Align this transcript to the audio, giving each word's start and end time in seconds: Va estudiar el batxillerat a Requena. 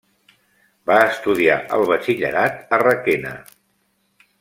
Va 0.91 0.95
estudiar 1.11 1.59
el 1.77 1.85
batxillerat 1.93 2.77
a 2.79 2.83
Requena. 2.89 3.39